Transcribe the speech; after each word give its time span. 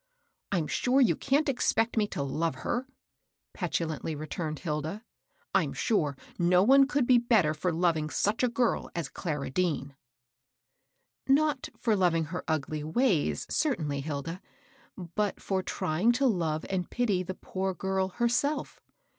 "I'm 0.51 0.65
sure 0.65 0.99
you 0.99 1.15
can't 1.15 1.47
expect 1.47 1.95
me 1.95 2.07
to 2.07 2.23
love 2.23 2.55
her,'* 2.65 2.87
petulantly 3.53 4.15
returned 4.15 4.57
Hilda." 4.57 5.03
I'm 5.53 5.73
sure 5.73 6.17
no 6.39 6.63
one 6.63 6.87
could 6.87 7.05
be 7.05 7.19
better 7.19 7.53
for 7.53 7.71
loving 7.71 8.09
such 8.09 8.41
a 8.41 8.47
girl 8.49 8.89
as 8.95 9.09
Clara 9.09 9.51
Dean."" 9.51 9.95
Not 11.27 11.69
for 11.77 11.95
loving 11.95 12.23
her 12.33 12.43
ugly 12.47 12.83
ways, 12.83 13.45
certainly, 13.47 14.01
Hilda; 14.01 14.41
but 15.15 15.39
for 15.39 15.61
trying 15.61 16.13
to 16.13 16.25
love 16.25 16.65
and 16.67 16.89
pity 16.89 17.21
the 17.21 17.35
poor 17.35 17.75
girl 17.75 18.09
herself. 18.09 18.81